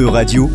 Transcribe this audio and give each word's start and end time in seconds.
E-Radio, 0.00 0.48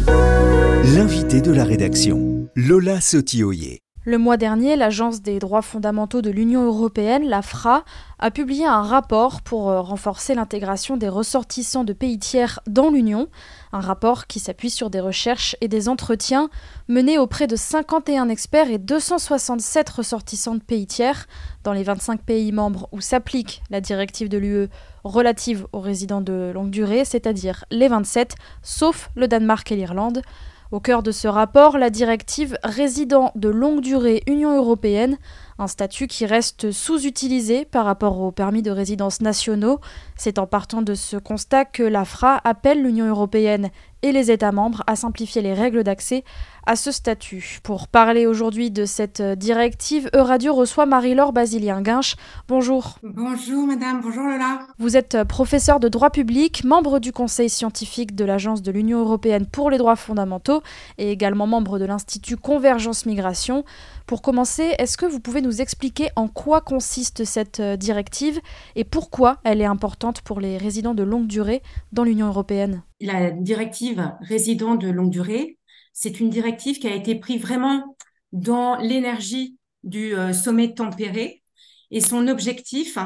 l'invité 0.95 1.39
de 1.39 1.51
la 1.51 1.65
rédaction, 1.65 2.49
Lola 2.55 2.99
Sotioyer. 2.99 3.84
Le 4.07 4.19
mois 4.19 4.37
dernier, 4.37 4.75
l'Agence 4.75 5.23
des 5.23 5.39
droits 5.39 5.63
fondamentaux 5.63 6.21
de 6.21 6.29
l'Union 6.29 6.63
européenne, 6.63 7.27
la 7.27 7.41
FRA, 7.41 7.83
a 8.19 8.29
publié 8.29 8.63
un 8.63 8.83
rapport 8.83 9.41
pour 9.41 9.71
euh, 9.71 9.81
renforcer 9.81 10.35
l'intégration 10.35 10.95
des 10.95 11.09
ressortissants 11.09 11.83
de 11.83 11.91
pays 11.91 12.19
tiers 12.19 12.59
dans 12.67 12.91
l'Union. 12.91 13.29
Un 13.73 13.79
rapport 13.79 14.27
qui 14.27 14.39
s'appuie 14.39 14.69
sur 14.69 14.91
des 14.91 14.99
recherches 14.99 15.55
et 15.59 15.67
des 15.67 15.89
entretiens 15.89 16.51
menés 16.87 17.17
auprès 17.17 17.47
de 17.47 17.55
51 17.55 18.29
experts 18.29 18.69
et 18.69 18.77
267 18.77 19.89
ressortissants 19.89 20.53
de 20.53 20.61
pays 20.61 20.85
tiers 20.85 21.25
dans 21.63 21.73
les 21.73 21.81
25 21.81 22.21
pays 22.21 22.51
membres 22.51 22.87
où 22.91 23.01
s'applique 23.01 23.63
la 23.71 23.81
directive 23.81 24.29
de 24.29 24.37
l'UE 24.37 24.69
relative 25.03 25.65
aux 25.73 25.79
résidents 25.79 26.21
de 26.21 26.51
longue 26.53 26.69
durée, 26.69 27.05
c'est-à-dire 27.05 27.65
les 27.71 27.87
27, 27.87 28.35
sauf 28.61 29.09
le 29.15 29.27
Danemark 29.27 29.71
et 29.71 29.75
l'Irlande. 29.75 30.21
Au 30.71 30.79
cœur 30.79 31.03
de 31.03 31.11
ce 31.11 31.27
rapport, 31.27 31.77
la 31.77 31.91
directive 31.91 32.57
résident 32.63 33.31
de 33.35 33.49
longue 33.49 33.81
durée 33.81 34.23
Union 34.25 34.57
européenne, 34.57 35.17
un 35.59 35.67
statut 35.67 36.07
qui 36.07 36.25
reste 36.25 36.71
sous-utilisé 36.71 37.65
par 37.65 37.85
rapport 37.85 38.19
aux 38.19 38.31
permis 38.31 38.63
de 38.63 38.71
résidence 38.71 39.21
nationaux. 39.21 39.79
C'est 40.17 40.39
en 40.39 40.47
partant 40.47 40.81
de 40.81 40.95
ce 40.95 41.17
constat 41.17 41.65
que 41.65 41.83
la 41.83 42.03
FRA 42.03 42.41
appelle 42.43 42.81
l'Union 42.81 43.07
européenne 43.07 43.69
et 44.01 44.11
les 44.11 44.31
États 44.31 44.51
membres 44.51 44.83
à 44.87 44.95
simplifier 44.95 45.41
les 45.41 45.53
règles 45.53 45.83
d'accès 45.83 46.23
à 46.65 46.75
ce 46.75 46.91
statut. 46.91 47.59
Pour 47.63 47.87
parler 47.87 48.25
aujourd'hui 48.25 48.71
de 48.71 48.85
cette 48.85 49.21
directive, 49.21 50.09
Euradio 50.15 50.53
reçoit 50.53 50.85
Marie-Laure 50.85 51.31
Basilien-Guinche. 51.31 52.15
Bonjour. 52.47 52.97
Bonjour 53.03 53.67
madame, 53.67 54.01
bonjour 54.01 54.23
Lola. 54.23 54.61
Vous 54.79 54.97
êtes 54.97 55.23
professeur 55.25 55.79
de 55.79 55.87
droit 55.87 56.09
public, 56.09 56.63
membre 56.63 56.99
du 56.99 57.11
conseil 57.11 57.49
scientifique 57.49 58.15
de 58.15 58.25
l'Agence 58.25 58.61
de 58.61 58.71
l'Union 58.71 58.99
européenne 58.99 59.45
pour 59.45 59.69
les 59.69 59.77
droits 59.77 59.95
fondamentaux 59.95 60.61
et 60.97 61.11
également 61.11 61.45
membre 61.45 61.77
de 61.77 61.85
l'Institut 61.85 62.37
Convergence 62.37 63.05
Migration. 63.05 63.63
Pour 64.07 64.21
commencer, 64.21 64.75
est-ce 64.77 64.97
que 64.97 65.05
vous 65.05 65.19
pouvez 65.19 65.41
nous 65.41 65.61
expliquer 65.61 66.09
en 66.15 66.27
quoi 66.27 66.61
consiste 66.61 67.25
cette 67.25 67.61
directive 67.61 68.39
et 68.75 68.83
pourquoi 68.83 69.37
elle 69.43 69.61
est 69.61 69.65
importante 69.65 70.21
pour 70.21 70.39
les 70.39 70.57
résidents 70.57 70.93
de 70.93 71.03
longue 71.03 71.27
durée 71.27 71.61
dans 71.91 72.03
l'Union 72.03 72.27
européenne? 72.27 72.81
La 73.01 73.31
directive 73.31 74.13
résident 74.21 74.75
de 74.75 74.89
longue 74.89 75.11
durée. 75.11 75.57
C'est 75.93 76.19
une 76.19 76.29
directive 76.29 76.79
qui 76.79 76.87
a 76.87 76.95
été 76.95 77.15
prise 77.15 77.41
vraiment 77.41 77.95
dans 78.31 78.77
l'énergie 78.77 79.57
du 79.83 80.15
euh, 80.15 80.33
sommet 80.33 80.73
tempéré. 80.73 81.43
Et 81.91 82.01
son 82.01 82.27
objectif 82.27 82.97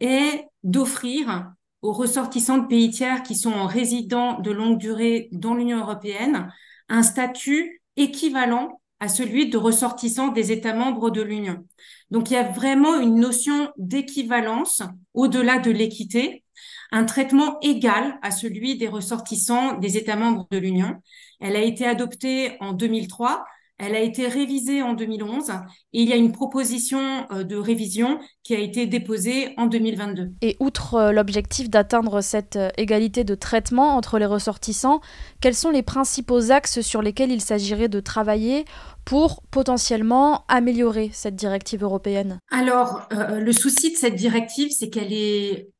est 0.00 0.44
d'offrir 0.62 1.52
aux 1.82 1.92
ressortissants 1.92 2.58
de 2.58 2.66
pays 2.66 2.90
tiers 2.90 3.22
qui 3.22 3.34
sont 3.34 3.66
résidents 3.66 4.38
de 4.40 4.50
longue 4.50 4.78
durée 4.78 5.28
dans 5.32 5.54
l'Union 5.54 5.78
européenne 5.80 6.52
un 6.88 7.02
statut 7.02 7.82
équivalent 7.96 8.80
à 8.98 9.08
celui 9.08 9.48
de 9.48 9.56
ressortissants 9.56 10.28
des 10.28 10.52
États 10.52 10.74
membres 10.74 11.10
de 11.10 11.22
l'Union. 11.22 11.64
Donc 12.10 12.30
il 12.30 12.34
y 12.34 12.36
a 12.36 12.48
vraiment 12.48 13.00
une 13.00 13.18
notion 13.18 13.70
d'équivalence 13.78 14.82
au-delà 15.14 15.58
de 15.58 15.70
l'équité, 15.70 16.44
un 16.92 17.04
traitement 17.04 17.58
égal 17.60 18.18
à 18.22 18.30
celui 18.30 18.76
des 18.76 18.88
ressortissants 18.88 19.78
des 19.78 19.96
États 19.96 20.16
membres 20.16 20.46
de 20.50 20.58
l'Union. 20.58 20.96
Elle 21.40 21.56
a 21.56 21.62
été 21.62 21.86
adoptée 21.86 22.56
en 22.60 22.72
2003. 22.72 23.44
Elle 23.82 23.94
a 23.94 24.00
été 24.00 24.28
révisée 24.28 24.82
en 24.82 24.92
2011 24.92 25.52
et 25.94 26.02
il 26.02 26.08
y 26.08 26.12
a 26.12 26.16
une 26.16 26.32
proposition 26.32 27.26
euh, 27.32 27.44
de 27.44 27.56
révision 27.56 28.20
qui 28.42 28.54
a 28.54 28.58
été 28.58 28.86
déposée 28.86 29.54
en 29.56 29.66
2022. 29.66 30.32
Et 30.42 30.58
outre 30.60 30.96
euh, 30.96 31.12
l'objectif 31.12 31.70
d'atteindre 31.70 32.20
cette 32.20 32.56
euh, 32.56 32.68
égalité 32.76 33.24
de 33.24 33.34
traitement 33.34 33.96
entre 33.96 34.18
les 34.18 34.26
ressortissants, 34.26 35.00
quels 35.40 35.54
sont 35.54 35.70
les 35.70 35.82
principaux 35.82 36.50
axes 36.50 36.82
sur 36.82 37.00
lesquels 37.00 37.32
il 37.32 37.40
s'agirait 37.40 37.88
de 37.88 38.00
travailler 38.00 38.66
pour 39.06 39.40
potentiellement 39.50 40.44
améliorer 40.48 41.08
cette 41.14 41.34
directive 41.34 41.82
européenne? 41.82 42.38
Alors, 42.50 43.08
le 43.10 43.52
souci 43.52 43.92
de 43.92 43.96
cette 43.96 44.14
directive, 44.14 44.70
c'est 44.70 44.90
qu'elle 44.90 45.12
est 45.12 45.70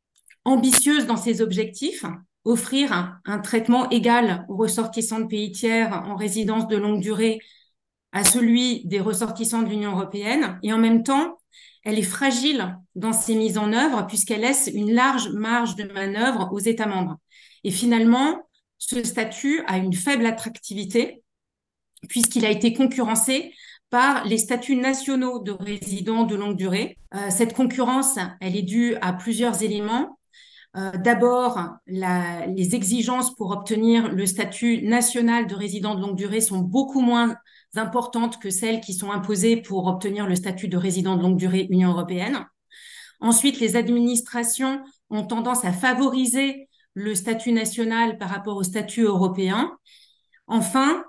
ambitieuse 0.44 1.06
dans 1.06 1.16
ses 1.16 1.42
objectifs 1.42 2.04
offrir 2.44 3.20
un, 3.24 3.38
traitement 3.38 3.88
égal 3.90 4.46
aux 4.48 4.56
ressortissants 4.56 5.20
de 5.20 5.26
pays 5.26 5.52
tiers 5.52 5.92
en 5.92 6.16
résidence 6.16 6.68
de 6.68 6.76
longue 6.76 7.00
durée 7.00 7.40
à 8.12 8.24
celui 8.24 8.86
des 8.86 9.00
ressortissants 9.00 9.62
de 9.62 9.68
l'Union 9.68 9.92
européenne. 9.92 10.58
Et 10.62 10.72
en 10.72 10.78
même 10.78 11.02
temps, 11.02 11.38
elle 11.84 11.98
est 11.98 12.02
fragile 12.02 12.76
dans 12.94 13.12
ses 13.12 13.34
mises 13.34 13.58
en 13.58 13.72
œuvre 13.72 14.06
puisqu'elle 14.06 14.40
laisse 14.40 14.70
une 14.72 14.92
large 14.92 15.28
marge 15.30 15.76
de 15.76 15.84
manœuvre 15.84 16.48
aux 16.52 16.58
États 16.58 16.86
membres. 16.86 17.16
Et 17.64 17.70
finalement, 17.70 18.42
ce 18.78 19.02
statut 19.04 19.62
a 19.66 19.76
une 19.76 19.92
faible 19.92 20.26
attractivité 20.26 21.22
puisqu'il 22.08 22.46
a 22.46 22.50
été 22.50 22.72
concurrencé 22.72 23.52
par 23.90 24.24
les 24.24 24.38
statuts 24.38 24.76
nationaux 24.76 25.40
de 25.40 25.52
résidents 25.52 26.24
de 26.24 26.36
longue 26.36 26.56
durée. 26.56 26.96
Euh, 27.14 27.28
cette 27.28 27.54
concurrence, 27.54 28.18
elle 28.40 28.56
est 28.56 28.62
due 28.62 28.94
à 29.02 29.12
plusieurs 29.12 29.62
éléments. 29.62 30.19
Euh, 30.76 30.92
d'abord, 30.92 31.58
les 31.86 32.74
exigences 32.74 33.34
pour 33.34 33.50
obtenir 33.50 34.12
le 34.12 34.24
statut 34.26 34.82
national 34.82 35.46
de 35.46 35.54
résident 35.54 35.94
de 35.94 36.00
longue 36.00 36.16
durée 36.16 36.40
sont 36.40 36.58
beaucoup 36.58 37.00
moins 37.00 37.36
importantes 37.74 38.38
que 38.38 38.50
celles 38.50 38.80
qui 38.80 38.94
sont 38.94 39.10
imposées 39.10 39.56
pour 39.56 39.86
obtenir 39.86 40.26
le 40.26 40.36
statut 40.36 40.68
de 40.68 40.76
résident 40.76 41.16
de 41.16 41.22
longue 41.22 41.36
durée 41.36 41.66
Union 41.70 41.90
européenne. 41.90 42.46
Ensuite, 43.20 43.60
les 43.60 43.76
administrations 43.76 44.82
ont 45.10 45.24
tendance 45.24 45.64
à 45.64 45.72
favoriser 45.72 46.68
le 46.94 47.14
statut 47.14 47.52
national 47.52 48.18
par 48.18 48.30
rapport 48.30 48.56
au 48.56 48.62
statut 48.62 49.02
européen. 49.02 49.76
Enfin, 50.46 51.04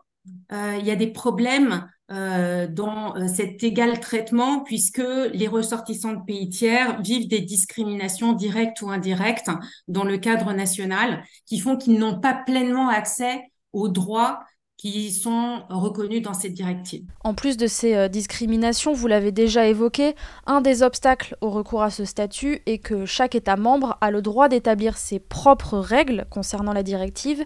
euh, 0.52 0.78
il 0.80 0.86
y 0.86 0.92
a 0.92 0.96
des 0.96 1.12
problèmes 1.12 1.88
euh, 2.12 2.68
dans 2.68 3.16
euh, 3.16 3.28
cet 3.28 3.64
égal 3.64 4.00
traitement 4.00 4.64
puisque 4.64 5.04
les 5.34 5.48
ressortissants 5.48 6.14
de 6.14 6.26
pays 6.26 6.50
tiers 6.50 7.02
vivent 7.02 7.30
des 7.30 7.40
discriminations 7.40 8.34
directes 8.34 8.82
ou 8.82 8.90
indirectes 8.90 9.50
dans 9.88 10.04
le 10.04 10.18
cadre 10.18 10.52
national 10.52 11.24
qui 11.46 11.60
font 11.60 11.78
qu'ils 11.78 11.98
n'ont 11.98 12.20
pas 12.20 12.34
pleinement 12.34 12.90
accès 12.90 13.42
aux 13.72 13.88
droits 13.88 14.42
qui 14.82 15.12
sont 15.12 15.62
reconnus 15.70 16.24
dans 16.24 16.34
cette 16.34 16.56
directive. 16.56 17.06
En 17.24 17.36
plus 17.36 17.56
de 17.56 17.68
ces 17.68 17.96
euh, 17.96 18.08
discriminations, 18.08 18.94
vous 18.94 19.06
l'avez 19.06 19.32
déjà 19.32 19.68
évoqué, 19.68 20.16
un 20.48 20.60
des 20.60 20.82
obstacles 20.82 21.38
au 21.40 21.52
recours 21.52 21.84
à 21.84 21.92
ce 21.92 22.04
statut 22.04 22.62
est 22.66 22.80
que 22.80 23.06
chaque 23.06 23.36
État 23.36 23.58
membre 23.58 23.98
a 24.02 24.10
le 24.10 24.24
droit 24.24 24.50
d'établir 24.50 24.98
ses 24.98 25.20
propres 25.20 25.78
règles 25.78 26.26
concernant 26.32 26.74
la 26.74 26.82
directive 26.82 27.44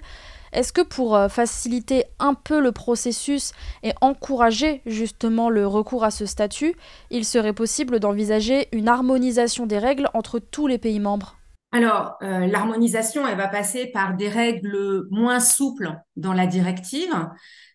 est-ce 0.55 0.73
que 0.73 0.81
pour 0.81 1.15
euh, 1.15 1.27
faciliter 1.27 2.05
un 2.17 2.33
peu 2.33 2.61
le 2.61 2.71
processus 2.71 3.51
et 3.83 3.91
encourager 4.01 4.81
justement 4.85 5.49
le 5.49 5.67
recours 5.67 6.03
à 6.03 6.11
ce 6.11 6.25
statut, 6.25 6.75
il 7.11 7.25
serait 7.25 7.53
possible 7.53 7.99
d'envisager 7.99 8.69
une 8.71 8.87
harmonisation 8.87 9.65
des 9.65 9.77
règles 9.77 10.09
entre 10.13 10.39
tous 10.39 10.67
les 10.67 10.77
pays 10.77 10.99
membres? 10.99 11.37
Alors, 11.71 12.15
euh, 12.21 12.47
l'harmonisation, 12.47 13.27
elle 13.27 13.37
va 13.37 13.49
passer 13.49 13.87
par 13.87 14.15
des 14.15 14.29
règles 14.29 15.07
moins 15.11 15.41
souples 15.41 15.91
dans 16.15 16.31
la 16.31 16.47
directive, 16.47 17.13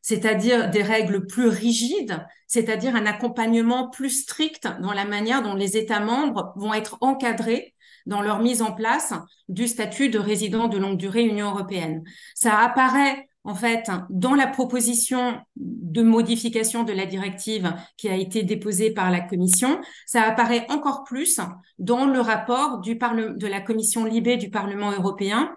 c'est-à-dire 0.00 0.70
des 0.70 0.82
règles 0.82 1.26
plus 1.26 1.48
rigides, 1.48 2.24
c'est-à-dire 2.46 2.96
un 2.96 3.04
accompagnement 3.04 3.90
plus 3.90 4.22
strict 4.22 4.66
dans 4.80 4.94
la 4.94 5.04
manière 5.04 5.42
dont 5.42 5.54
les 5.54 5.76
États 5.76 6.00
membres 6.00 6.54
vont 6.56 6.72
être 6.72 6.96
encadrés 7.02 7.74
dans 8.06 8.22
leur 8.22 8.41
mise 8.41 8.62
en 8.62 8.72
place 8.72 9.15
du 9.49 9.66
statut 9.69 10.09
de 10.09 10.19
résident 10.19 10.69
de 10.69 10.78
longue 10.78 10.97
durée 10.97 11.25
Union 11.25 11.50
européenne. 11.50 12.03
Ça 12.34 12.59
apparaît 12.59 13.28
en 13.44 13.55
fait 13.55 13.91
dans 14.11 14.34
la 14.34 14.47
proposition 14.47 15.41
de 15.56 16.03
modification 16.03 16.84
de 16.84 16.93
la 16.93 17.06
directive 17.06 17.72
qui 17.97 18.09
a 18.09 18.15
été 18.15 18.43
déposée 18.43 18.91
par 18.91 19.11
la 19.11 19.21
Commission. 19.21 19.81
Ça 20.06 20.22
apparaît 20.22 20.66
encore 20.69 21.05
plus 21.05 21.41
dans 21.78 22.06
le 22.06 22.21
rapport 22.21 22.81
de 22.81 23.47
la 23.47 23.61
Commission 23.61 24.05
Libé 24.05 24.37
du 24.37 24.50
Parlement 24.50 24.93
européen 24.93 25.55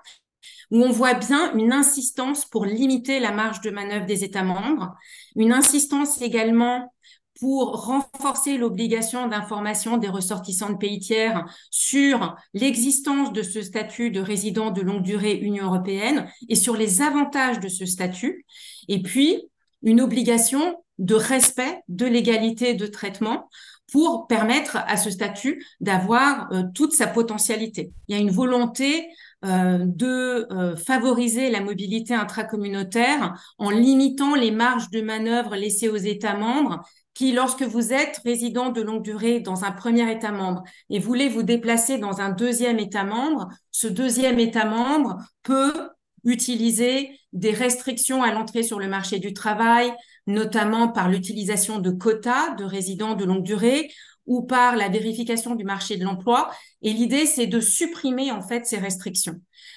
où 0.72 0.84
on 0.84 0.92
voit 0.92 1.14
bien 1.14 1.54
une 1.56 1.72
insistance 1.72 2.46
pour 2.46 2.66
limiter 2.66 3.20
la 3.20 3.32
marge 3.32 3.62
de 3.62 3.70
manœuvre 3.70 4.06
des 4.06 4.24
États 4.24 4.44
membres, 4.44 4.96
une 5.36 5.54
insistance 5.54 6.22
également 6.22 6.94
pour 7.40 7.86
renforcer 7.86 8.58
l'obligation 8.58 9.28
d'information 9.28 9.98
des 9.98 10.10
ressortissants 10.10 10.72
de 10.72 10.78
pays 10.78 11.00
tiers 11.00 11.46
sur 11.72 12.36
l'existence 12.54 13.34
de 13.34 13.44
ce 13.44 13.62
statut 13.62 14.12
de 14.12 14.22
résident 14.22 14.72
de 14.72 14.82
longue 14.82 15.04
durée 15.04 15.36
Union 15.36 15.66
européenne 15.66 16.28
et 16.50 16.56
sur 16.56 16.76
les 16.76 17.02
avantages 17.02 17.60
de 17.60 17.68
ce 17.68 17.86
statut. 17.86 18.46
Et 18.88 19.02
puis, 19.02 19.42
une 19.82 20.02
obligation 20.02 20.78
de 21.00 21.16
respect 21.16 21.82
de 21.88 22.06
l'égalité 22.06 22.76
de 22.76 22.88
traitement 22.88 23.50
pour 23.92 24.28
permettre 24.28 24.78
à 24.88 24.98
ce 24.98 25.12
statut 25.12 25.64
d'avoir 25.80 26.52
euh, 26.52 26.64
toute 26.74 26.94
sa 26.94 27.08
potentialité. 27.08 27.92
Il 28.08 28.16
y 28.16 28.18
a 28.18 28.22
une 28.22 28.32
volonté 28.32 29.08
euh, 29.46 29.80
de 29.86 30.48
euh, 30.52 30.76
favoriser 30.76 31.52
la 31.52 31.62
mobilité 31.62 32.14
intracommunautaire 32.14 33.34
en 33.58 33.70
limitant 33.70 34.36
les 34.36 34.52
marges 34.52 34.90
de 34.90 35.02
manœuvre 35.02 35.56
laissées 35.56 35.90
aux 35.90 35.98
États 35.98 36.38
membres 36.38 36.82
qui, 37.14 37.32
lorsque 37.32 37.64
vous 37.64 37.94
êtes 37.94 38.22
résident 38.26 38.70
de 38.70 38.82
longue 38.82 39.04
durée 39.04 39.40
dans 39.40 39.64
un 39.64 39.72
premier 39.72 40.12
État 40.12 40.32
membre 40.32 40.64
et 40.90 41.00
voulez 41.00 41.30
vous 41.30 41.44
déplacer 41.44 41.98
dans 41.98 42.22
un 42.22 42.30
deuxième 42.30 42.80
État 42.80 43.04
membre, 43.04 43.50
ce 43.72 43.88
deuxième 43.88 44.40
État 44.40 44.66
membre 44.66 45.18
peut 45.44 45.90
utiliser 46.26 47.20
des 47.34 47.52
restrictions 47.52 48.24
à 48.24 48.32
l'entrée 48.32 48.64
sur 48.64 48.80
le 48.80 48.88
marché 48.88 49.20
du 49.20 49.34
travail, 49.34 49.94
notamment 50.26 50.88
par 50.88 51.10
l'utilisation 51.10 51.80
de 51.80 51.92
quotas 51.92 52.56
de 52.56 52.64
résidents 52.64 53.16
de 53.16 53.26
longue 53.26 53.44
durée 53.44 53.92
ou 54.26 54.42
par 54.42 54.76
la 54.78 54.88
vérification 54.88 55.56
du 55.56 55.66
marché 55.66 55.98
de 55.98 56.06
l'emploi. 56.06 56.50
Et 56.82 56.94
l'idée, 56.94 57.26
c'est 57.26 57.48
de 57.48 57.60
supprimer 57.60 58.32
en 58.32 58.42
fait 58.42 58.66
ces 58.66 58.78
restrictions. 58.78 59.36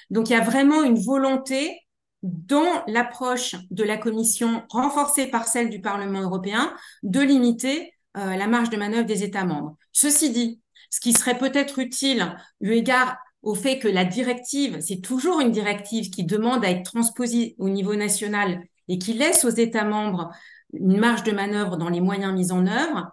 Donc, 0.09 0.29
il 0.29 0.33
y 0.33 0.35
a 0.37 0.41
vraiment 0.43 0.83
une 0.83 0.97
volonté 0.97 1.81
dans 2.23 2.83
l'approche 2.87 3.55
de 3.71 3.83
la 3.83 3.97
Commission 3.97 4.63
renforcée 4.69 5.27
par 5.27 5.47
celle 5.47 5.69
du 5.69 5.81
Parlement 5.81 6.21
européen 6.21 6.73
de 7.03 7.21
limiter 7.21 7.93
euh, 8.17 8.35
la 8.35 8.47
marge 8.47 8.69
de 8.69 8.77
manœuvre 8.77 9.05
des 9.05 9.23
États 9.23 9.45
membres. 9.45 9.77
Ceci 9.91 10.31
dit, 10.31 10.61
ce 10.89 10.99
qui 10.99 11.13
serait 11.13 11.37
peut-être 11.37 11.79
utile, 11.79 12.35
eu 12.61 12.71
égard 12.71 13.17
au 13.43 13.53
fait 13.53 13.79
que 13.79 13.87
la 13.87 14.05
directive, 14.05 14.79
c'est 14.79 15.01
toujours 15.01 15.39
une 15.39 15.51
directive 15.51 16.09
qui 16.09 16.23
demande 16.23 16.65
à 16.65 16.69
être 16.69 16.83
transposée 16.83 17.55
au 17.59 17.69
niveau 17.69 17.95
national 17.95 18.63
et 18.87 18.97
qui 18.97 19.13
laisse 19.13 19.45
aux 19.45 19.49
États 19.49 19.83
membres 19.83 20.31
une 20.73 20.97
marge 20.97 21.23
de 21.23 21.31
manœuvre 21.31 21.77
dans 21.77 21.89
les 21.89 22.01
moyens 22.01 22.33
mis 22.33 22.51
en 22.51 22.65
œuvre, 22.67 23.11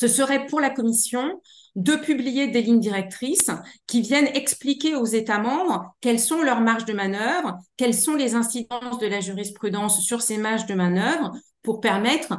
ce 0.00 0.08
serait 0.08 0.46
pour 0.46 0.60
la 0.60 0.70
Commission 0.70 1.42
de 1.76 1.94
publier 1.94 2.46
des 2.46 2.62
lignes 2.62 2.80
directrices 2.80 3.50
qui 3.86 4.00
viennent 4.00 4.30
expliquer 4.34 4.94
aux 4.96 5.04
États 5.04 5.40
membres 5.40 5.94
quelles 6.00 6.18
sont 6.18 6.40
leurs 6.40 6.62
marges 6.62 6.86
de 6.86 6.94
manœuvre, 6.94 7.58
quelles 7.76 7.92
sont 7.92 8.14
les 8.14 8.34
incidences 8.34 8.98
de 8.98 9.06
la 9.06 9.20
jurisprudence 9.20 10.00
sur 10.00 10.22
ces 10.22 10.38
marges 10.38 10.64
de 10.64 10.72
manœuvre 10.72 11.32
pour 11.62 11.82
permettre 11.82 12.38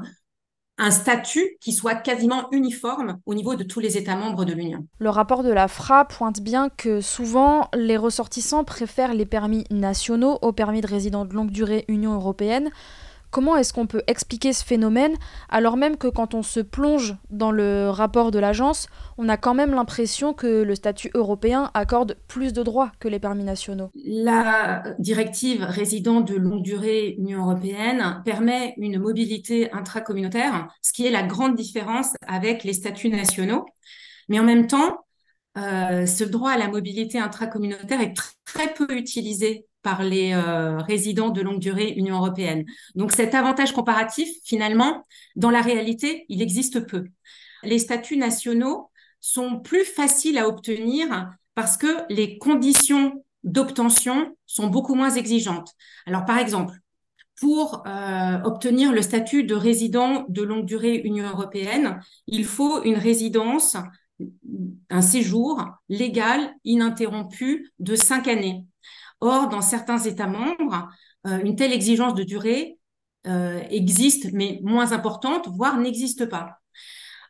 un 0.79 0.89
statut 0.89 1.57
qui 1.61 1.71
soit 1.71 1.93
quasiment 1.93 2.47
uniforme 2.51 3.19
au 3.27 3.35
niveau 3.35 3.53
de 3.53 3.63
tous 3.63 3.79
les 3.79 3.95
États 3.95 4.15
membres 4.15 4.43
de 4.43 4.53
l'Union. 4.53 4.87
Le 4.97 5.09
rapport 5.11 5.43
de 5.43 5.51
la 5.51 5.67
FRA 5.67 6.05
pointe 6.05 6.41
bien 6.41 6.69
que 6.69 6.99
souvent 6.99 7.69
les 7.75 7.97
ressortissants 7.97 8.63
préfèrent 8.63 9.13
les 9.13 9.27
permis 9.27 9.65
nationaux 9.69 10.39
aux 10.41 10.51
permis 10.51 10.81
de 10.81 10.87
résidence 10.87 11.27
de 11.27 11.35
longue 11.35 11.51
durée 11.51 11.85
Union 11.89 12.15
européenne. 12.15 12.71
Comment 13.31 13.55
est-ce 13.55 13.71
qu'on 13.71 13.87
peut 13.87 14.03
expliquer 14.07 14.51
ce 14.51 14.63
phénomène 14.63 15.15
alors 15.47 15.77
même 15.77 15.95
que 15.95 16.07
quand 16.07 16.33
on 16.33 16.43
se 16.43 16.59
plonge 16.59 17.15
dans 17.29 17.51
le 17.51 17.89
rapport 17.89 18.29
de 18.29 18.39
l'agence, 18.39 18.87
on 19.17 19.29
a 19.29 19.37
quand 19.37 19.53
même 19.53 19.71
l'impression 19.71 20.33
que 20.33 20.63
le 20.63 20.75
statut 20.75 21.11
européen 21.13 21.71
accorde 21.73 22.17
plus 22.27 22.51
de 22.51 22.61
droits 22.61 22.91
que 22.99 23.07
les 23.07 23.19
permis 23.19 23.45
nationaux? 23.45 23.89
La 23.95 24.83
directive 24.99 25.63
résident 25.63 26.19
de 26.19 26.35
longue 26.35 26.61
durée 26.61 27.15
Union 27.17 27.43
européenne 27.43 28.21
permet 28.25 28.73
une 28.77 28.99
mobilité 28.99 29.71
intracommunautaire, 29.71 30.67
ce 30.81 30.91
qui 30.91 31.07
est 31.07 31.11
la 31.11 31.23
grande 31.23 31.55
différence 31.55 32.13
avec 32.27 32.65
les 32.65 32.73
statuts 32.73 33.09
nationaux. 33.09 33.65
Mais 34.27 34.39
en 34.39 34.43
même 34.43 34.67
temps, 34.67 35.05
euh, 35.57 36.05
ce 36.05 36.23
droit 36.25 36.51
à 36.51 36.57
la 36.57 36.67
mobilité 36.67 37.19
intracommunautaire 37.19 38.01
est 38.01 38.13
très 38.45 38.73
peu 38.73 38.87
utilisé 38.95 39.67
par 39.81 40.03
les 40.03 40.33
euh, 40.33 40.77
résidents 40.77 41.29
de 41.29 41.41
longue 41.41 41.59
durée 41.59 41.93
Union 41.97 42.17
européenne. 42.17 42.65
Donc 42.95 43.11
cet 43.11 43.35
avantage 43.35 43.73
comparatif, 43.73 44.29
finalement, 44.43 45.05
dans 45.35 45.49
la 45.49 45.61
réalité, 45.61 46.25
il 46.29 46.41
existe 46.41 46.85
peu. 46.85 47.05
Les 47.63 47.79
statuts 47.79 48.17
nationaux 48.17 48.89
sont 49.19 49.59
plus 49.59 49.85
faciles 49.85 50.37
à 50.37 50.47
obtenir 50.47 51.31
parce 51.55 51.77
que 51.77 52.03
les 52.09 52.37
conditions 52.37 53.23
d'obtention 53.43 54.35
sont 54.45 54.67
beaucoup 54.67 54.95
moins 54.95 55.11
exigeantes. 55.11 55.73
Alors 56.05 56.25
par 56.25 56.37
exemple, 56.37 56.75
pour 57.39 57.83
euh, 57.87 58.39
obtenir 58.43 58.91
le 58.91 59.01
statut 59.01 59.43
de 59.43 59.55
résident 59.55 60.25
de 60.29 60.43
longue 60.43 60.65
durée 60.65 61.01
Union 61.03 61.27
européenne, 61.27 61.99
il 62.27 62.45
faut 62.45 62.83
une 62.83 62.97
résidence, 62.97 63.77
un 64.91 65.01
séjour 65.01 65.65
légal 65.89 66.53
ininterrompu 66.65 67.71
de 67.79 67.95
cinq 67.95 68.27
années. 68.27 68.65
Or, 69.21 69.49
dans 69.49 69.61
certains 69.61 69.99
États 69.99 70.27
membres, 70.27 70.89
euh, 71.27 71.39
une 71.43 71.55
telle 71.55 71.73
exigence 71.73 72.15
de 72.15 72.23
durée 72.23 72.79
euh, 73.27 73.61
existe, 73.69 74.33
mais 74.33 74.59
moins 74.63 74.91
importante, 74.93 75.47
voire 75.47 75.77
n'existe 75.77 76.25
pas. 76.25 76.57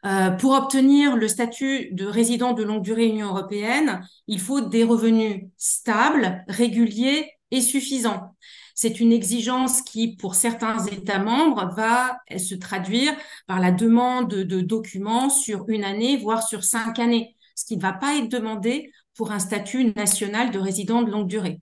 Euh, 0.05 0.31
pour 0.31 0.53
obtenir 0.53 1.15
le 1.17 1.27
statut 1.27 1.89
de 1.91 2.05
résident 2.05 2.53
de 2.53 2.63
longue 2.63 2.81
durée 2.81 3.07
Union 3.07 3.27
européenne, 3.27 4.01
il 4.27 4.39
faut 4.39 4.61
des 4.61 4.83
revenus 4.83 5.43
stables, 5.57 6.43
réguliers 6.47 7.29
et 7.51 7.61
suffisants. 7.61 8.35
C'est 8.73 8.99
une 8.99 9.11
exigence 9.11 9.81
qui, 9.81 10.15
pour 10.15 10.33
certains 10.33 10.83
États 10.85 11.19
membres, 11.19 11.71
va 11.75 12.17
se 12.35 12.55
traduire 12.55 13.13
par 13.45 13.59
la 13.59 13.71
demande 13.71 14.29
de 14.29 14.61
documents 14.61 15.29
sur 15.29 15.65
une 15.67 15.83
année, 15.83 16.17
voire 16.17 16.41
sur 16.41 16.63
cinq 16.63 16.97
années, 16.97 17.35
ce 17.53 17.65
qui 17.65 17.75
ne 17.75 17.81
va 17.81 17.93
pas 17.93 18.15
être 18.15 18.29
demandé 18.29 18.91
pour 19.13 19.31
un 19.31 19.39
statut 19.39 19.93
national 19.93 20.49
de 20.51 20.57
résident 20.57 21.03
de 21.03 21.11
longue 21.11 21.27
durée. 21.27 21.59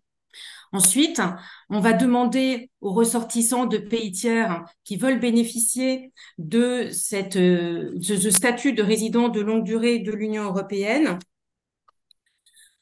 Ensuite, 0.72 1.22
on 1.70 1.80
va 1.80 1.94
demander 1.94 2.70
aux 2.82 2.94
ressortissants 2.94 3.66
de 3.66 3.78
pays 3.78 4.12
tiers 4.12 4.66
qui 4.84 4.98
veulent 4.98 5.20
bénéficier 5.20 6.14
de, 6.38 6.90
euh, 7.38 8.00
ce 8.02 8.30
statut 8.30 8.74
de 8.74 8.84
résident 8.84 9.30
de 9.30 9.42
longue 9.42 9.64
durée 9.64 10.00
de 10.00 10.12
l'Union 10.12 10.44
européenne 10.44 11.18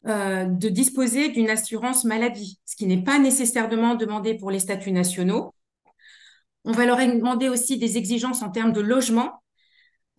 euh, 0.05 0.45
de 0.45 0.69
disposer 0.69 1.29
d'une 1.29 1.49
assurance 1.49 2.03
maladie, 2.03 2.59
ce 2.65 2.75
qui 2.75 2.87
n'est 2.87 3.03
pas 3.03 3.19
nécessairement 3.19 3.95
demandé 3.95 4.35
pour 4.35 4.51
les 4.51 4.59
statuts 4.59 4.91
nationaux. 4.91 5.53
On 6.65 6.71
va 6.71 6.85
leur 6.85 6.97
demander 6.97 7.47
aussi 7.47 7.77
des 7.77 7.97
exigences 7.97 8.41
en 8.41 8.49
termes 8.49 8.73
de 8.73 8.81
logement, 8.81 9.41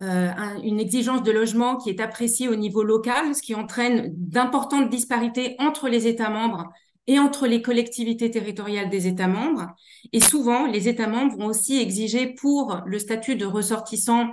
euh, 0.01 0.31
une 0.63 0.79
exigence 0.79 1.23
de 1.23 1.31
logement 1.31 1.77
qui 1.77 1.89
est 1.89 2.01
appréciée 2.01 2.47
au 2.47 2.55
niveau 2.55 2.83
local, 2.83 3.35
ce 3.35 3.41
qui 3.41 3.53
entraîne 3.53 4.11
d'importantes 4.15 4.89
disparités 4.89 5.55
entre 5.59 5.87
les 5.87 6.07
États 6.07 6.29
membres 6.29 6.71
et 7.09 7.17
entre 7.17 7.47
les 7.47 7.63
collectivités 7.63 8.29
territoriales 8.29 8.87
des 8.87 9.07
États 9.07 9.27
membres. 9.27 9.65
Et 10.13 10.19
souvent, 10.19 10.67
les 10.67 10.87
États 10.87 11.07
membres 11.07 11.35
vont 11.37 11.47
aussi 11.47 11.81
exiger 11.81 12.27
pour 12.27 12.81
le 12.85 12.99
statut 12.99 13.35
de 13.35 13.47
ressortissant 13.47 14.27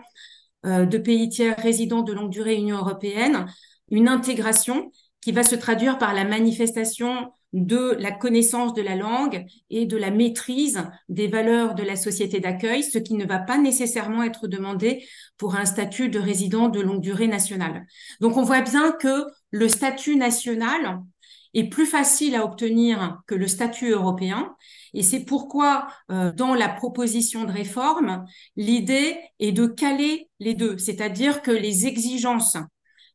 euh, 0.67 0.85
de 0.85 0.99
pays 0.99 1.31
tiers 1.31 1.57
résidents 1.57 2.03
de 2.03 2.13
longue 2.13 2.31
durée 2.31 2.57
Union 2.57 2.77
européenne 2.77 3.47
une 3.91 4.09
intégration 4.09 4.91
qui 5.23 5.33
va 5.33 5.43
se 5.43 5.55
traduire 5.55 5.97
par 5.97 6.13
la 6.13 6.25
manifestation 6.25 7.33
de 7.55 7.97
la 7.99 8.13
connaissance 8.13 8.75
de 8.75 8.83
la 8.83 8.95
langue 8.95 9.47
et 9.71 9.87
de 9.87 9.97
la 9.97 10.11
maîtrise 10.11 10.83
des 11.09 11.29
valeurs 11.29 11.75
de 11.75 11.83
la 11.83 11.97
société 11.97 12.41
d'accueil, 12.41 12.83
ce 12.83 12.99
qui 12.99 13.15
ne 13.15 13.25
va 13.25 13.39
pas 13.39 13.57
nécessairement 13.57 14.23
être 14.23 14.49
demandé 14.49 15.07
pour 15.39 15.57
un 15.57 15.65
statut 15.65 16.11
de 16.11 16.19
résident 16.19 16.69
de 16.69 16.81
longue 16.81 17.01
durée 17.01 17.29
nationale. 17.29 17.87
Donc 18.21 18.37
on 18.37 18.43
voit 18.43 18.61
bien 18.61 18.93
que 18.93 19.25
le 19.51 19.69
statut 19.69 20.17
national 20.17 21.01
est 21.57 21.69
plus 21.69 21.87
facile 21.87 22.35
à 22.35 22.45
obtenir 22.45 23.21
que 23.27 23.35
le 23.35 23.49
statut 23.49 23.91
européen. 23.91 24.55
Et 24.93 25.03
c'est 25.03 25.25
pourquoi, 25.25 25.89
euh, 26.11 26.33
dans 26.33 26.55
la 26.55 26.69
proposition 26.69 27.45
de 27.45 27.53
réforme, 27.53 28.25
l'idée 28.57 29.17
est 29.41 29.53
de 29.53 29.67
caler 29.67 30.29
les 30.39 30.55
deux, 30.55 30.77
c'est-à-dire 30.79 31.43
que 31.43 31.51
les 31.51 31.87
exigences 31.87 32.59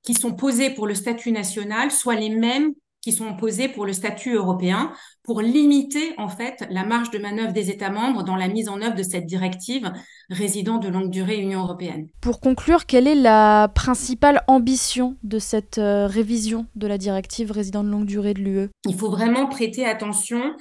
qui 0.03 0.15
sont 0.15 0.33
posées 0.33 0.71
pour 0.71 0.87
le 0.87 0.95
statut 0.95 1.31
national 1.31 1.91
soient 1.91 2.15
les 2.15 2.29
mêmes 2.29 2.73
qui 3.01 3.11
sont 3.11 3.35
posées 3.35 3.67
pour 3.67 3.85
le 3.85 3.93
statut 3.93 4.35
européen 4.35 4.91
pour 5.23 5.41
limiter 5.41 6.13
en 6.17 6.29
fait 6.29 6.65
la 6.69 6.83
marge 6.83 7.09
de 7.11 7.19
manœuvre 7.19 7.51
des 7.51 7.69
États 7.69 7.89
membres 7.89 8.23
dans 8.23 8.35
la 8.35 8.47
mise 8.47 8.69
en 8.69 8.81
œuvre 8.81 8.95
de 8.95 9.03
cette 9.03 9.25
directive 9.25 9.91
résident 10.29 10.77
de 10.77 10.87
longue 10.87 11.09
durée 11.09 11.37
Union 11.37 11.61
européenne. 11.61 12.07
Pour 12.21 12.39
conclure, 12.39 12.85
quelle 12.85 13.07
est 13.07 13.15
la 13.15 13.67
principale 13.73 14.43
ambition 14.47 15.17
de 15.23 15.39
cette 15.39 15.79
euh, 15.79 16.07
révision 16.07 16.67
de 16.75 16.87
la 16.87 16.97
directive 16.97 17.51
résident 17.51 17.83
de 17.83 17.89
longue 17.89 18.05
durée 18.05 18.33
de 18.33 18.39
l'UE 18.39 18.69
Il 18.85 18.95
faut 18.95 19.09
vraiment 19.09 19.47
prêter 19.47 19.85
attention 19.85 20.55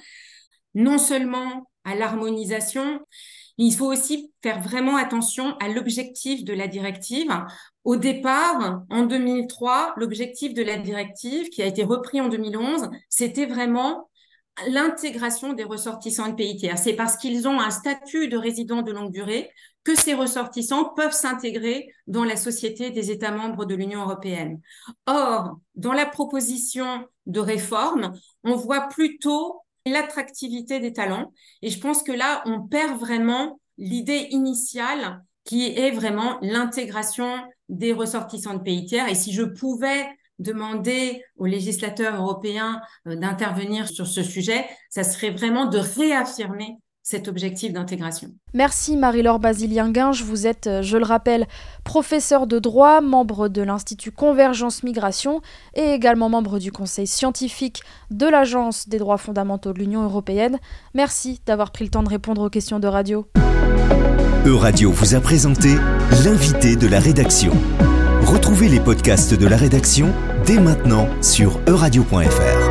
non 0.75 0.99
seulement 0.99 1.67
à 1.85 1.95
l'harmonisation, 1.95 3.01
il 3.59 3.75
faut 3.75 3.91
aussi 3.91 4.33
faire 4.43 4.61
vraiment 4.61 4.97
attention 4.97 5.57
à 5.59 5.69
l'objectif 5.69 6.45
de 6.45 6.53
la 6.53 6.67
directive. 6.67 7.31
Au 7.85 7.97
départ, 7.97 8.83
en 8.91 9.03
2003, 9.03 9.95
l'objectif 9.97 10.55
de 10.55 10.63
la 10.63 10.79
directive, 10.79 11.49
qui 11.49 11.63
a 11.63 11.67
été 11.67 11.85
repris 11.85 12.21
en 12.21 12.29
2011, 12.29 12.89
c'était 13.09 13.47
vraiment 13.47 14.09
l'intégration 14.69 15.53
des 15.53 15.65
ressortissants 15.65 16.29
de 16.29 16.35
pays 16.35 16.57
tiers. 16.57 16.79
C'est 16.79 16.95
parce 16.95 17.17
qu'ils 17.17 17.49
ont 17.49 17.61
un 17.61 17.71
statut 17.71 18.29
de 18.29 18.37
résident 18.37 18.83
de 18.83 18.93
longue 18.93 19.13
durée 19.13 19.51
que 19.85 19.95
ces 19.95 20.15
ressortissants 20.15 20.93
peuvent 20.95 21.13
s'intégrer 21.13 21.89
dans 22.07 22.25
la 22.25 22.37
société 22.37 22.91
des 22.91 23.11
États 23.11 23.31
membres 23.31 23.65
de 23.65 23.75
l'Union 23.75 24.03
européenne. 24.03 24.61
Or, 25.07 25.59
dans 25.75 25.93
la 25.93 26.07
proposition 26.07 27.07
de 27.27 27.41
réforme, 27.41 28.13
on 28.45 28.57
voit 28.57 28.89
plutôt 28.89 29.63
l'attractivité 29.87 30.81
des 30.81 30.93
talents. 30.93 31.33
Et 31.63 31.71
je 31.71 31.81
pense 31.81 32.03
que 32.03 32.13
là, 32.13 32.43
on 32.47 32.63
perd 32.63 32.99
vraiment 32.99 33.61
l'idée 33.79 34.29
initiale 34.31 35.23
qui 35.45 35.67
est 35.67 35.91
vraiment 35.91 36.39
l'intégration 36.43 37.43
des 37.69 37.93
ressortissants 37.93 38.55
de 38.55 38.63
pays 38.63 38.85
tiers. 38.85 39.09
Et 39.09 39.15
si 39.15 39.33
je 39.33 39.43
pouvais 39.43 40.07
demander 40.39 41.23
aux 41.37 41.47
législateurs 41.47 42.17
européens 42.17 42.81
euh, 43.07 43.15
d'intervenir 43.17 43.89
sur 43.89 44.07
ce 44.07 44.23
sujet, 44.23 44.67
ça 44.89 45.05
serait 45.05 45.31
vraiment 45.31 45.67
de 45.67 45.79
réaffirmer 45.79 46.77
cet 47.03 47.29
objectif 47.29 47.73
d'intégration. 47.73 48.29
Merci 48.55 48.97
Marie-Laure 48.97 49.39
Basilien-Guinge. 49.39 50.23
Vous 50.23 50.47
êtes, 50.47 50.67
euh, 50.67 50.83
je 50.83 50.97
le 50.97 51.05
rappelle, 51.05 51.47
professeur 51.85 52.47
de 52.47 52.59
droit, 52.59 53.01
membre 53.01 53.49
de 53.49 53.63
l'Institut 53.63 54.13
Convergence 54.13 54.83
Migration 54.83 55.41
et 55.75 55.93
également 55.93 56.29
membre 56.29 56.59
du 56.59 56.73
conseil 56.73 57.07
scientifique 57.07 57.83
de 58.11 58.27
l'Agence 58.27 58.89
des 58.89 58.99
droits 58.99 59.19
fondamentaux 59.19 59.73
de 59.73 59.79
l'Union 59.79 60.03
européenne. 60.03 60.59
Merci 60.95 61.41
d'avoir 61.47 61.73
pris 61.73 61.85
le 61.85 61.91
temps 61.91 62.03
de 62.03 62.11
répondre 62.11 62.43
aux 62.43 62.51
questions 62.51 62.81
de 62.81 62.89
radio. 62.89 63.27
Euradio 64.47 64.91
vous 64.91 65.15
a 65.15 65.21
présenté 65.21 65.75
l'invité 66.25 66.77
de 66.77 66.87
la 66.87 66.99
rédaction. 66.99 67.53
Retrouvez 68.23 68.69
les 68.69 68.81
podcasts 68.81 69.35
de 69.35 69.47
la 69.47 69.57
rédaction 69.57 70.13
dès 70.47 70.59
maintenant 70.59 71.09
sur 71.21 71.61
euradio.fr. 71.67 72.70